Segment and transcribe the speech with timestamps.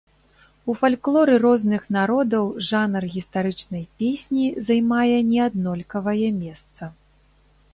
[0.71, 6.83] У фальклоры розных народаў жанр гістарычнай песні займае неаднолькавае месца.